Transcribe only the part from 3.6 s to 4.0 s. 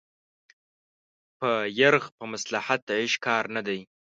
دی